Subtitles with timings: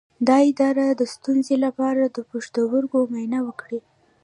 [0.27, 3.81] د ادرار د ستونزې لپاره د پښتورګو معاینه وکړئ